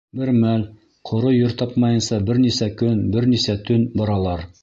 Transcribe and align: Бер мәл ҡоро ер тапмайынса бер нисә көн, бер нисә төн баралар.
Бер 0.19 0.29
мәл 0.43 0.61
ҡоро 1.09 1.33
ер 1.33 1.53
тапмайынса 1.59 2.19
бер 2.29 2.41
нисә 2.47 2.71
көн, 2.81 3.05
бер 3.17 3.31
нисә 3.35 3.59
төн 3.71 3.89
баралар. 4.01 4.47